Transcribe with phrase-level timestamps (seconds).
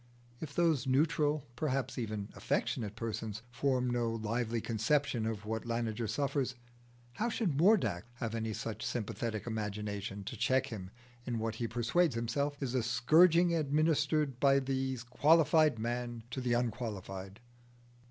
[0.39, 6.55] If those neutral, perhaps even affectionate persons, form no lively conception of what Laniger suffers,
[7.17, 10.89] how should Mordax have any such sympathetic imagination to check him
[11.27, 16.53] in what he persuades himself is a scourging administered by the qualified man to the
[16.53, 17.39] unqualified?